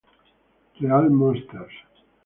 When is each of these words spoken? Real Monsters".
Real 0.79 1.11
Monsters". 1.11 1.73